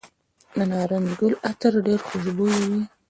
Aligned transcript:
د 0.57 0.59
نارنج 0.71 1.09
ګل 1.19 1.33
عطر 1.49 1.73
ډیر 1.85 1.99
خوشبويه 2.07 2.59
وي. 2.69 2.81